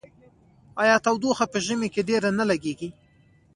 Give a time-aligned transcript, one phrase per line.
[0.81, 2.89] آیا تودوخه په ژمي کې ډیره نه لګیږي؟